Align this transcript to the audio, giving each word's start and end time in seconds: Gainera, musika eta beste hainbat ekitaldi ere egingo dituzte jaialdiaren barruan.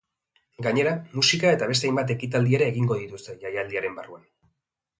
Gainera, 0.67 0.93
musika 1.17 1.51
eta 1.57 1.67
beste 1.73 1.89
hainbat 1.91 2.15
ekitaldi 2.15 2.59
ere 2.61 2.71
egingo 2.73 2.99
dituzte 3.05 3.39
jaialdiaren 3.47 4.03
barruan. 4.03 4.29